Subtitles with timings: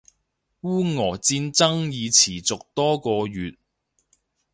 [0.03, 0.09] 俄烏戰
[1.53, 3.59] 爭已持續多個月